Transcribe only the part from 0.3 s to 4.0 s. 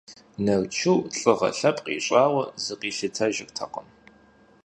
Нарчу лӀыгъэ лъэпкъ ищӀауэ зыкъилъытэжыртэкъым.